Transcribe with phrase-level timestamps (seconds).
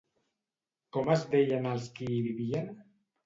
[0.95, 2.73] Com es deien els qui hi vivien?